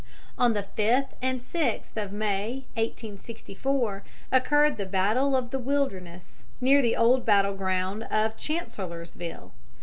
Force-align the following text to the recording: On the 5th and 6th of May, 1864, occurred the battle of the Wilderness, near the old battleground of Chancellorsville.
On 0.35 0.53
the 0.53 0.65
5th 0.75 1.09
and 1.21 1.41
6th 1.43 1.95
of 1.95 2.11
May, 2.11 2.65
1864, 2.73 4.01
occurred 4.31 4.77
the 4.77 4.87
battle 4.87 5.35
of 5.35 5.51
the 5.51 5.59
Wilderness, 5.59 6.43
near 6.59 6.81
the 6.81 6.95
old 6.97 7.23
battleground 7.23 8.05
of 8.09 8.35
Chancellorsville. 8.35 9.51